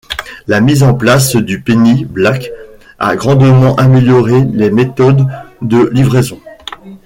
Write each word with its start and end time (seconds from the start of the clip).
La 0.47 0.61
mise 0.61 0.81
en 0.81 0.95
place 0.95 1.35
du 1.35 1.61
Penny 1.61 2.05
Black 2.05 2.49
a 2.97 3.15
grandement 3.15 3.75
amélioré 3.75 4.45
les 4.51 4.71
méthodes 4.71 5.27
de 5.61 5.89
livraison. 5.93 6.41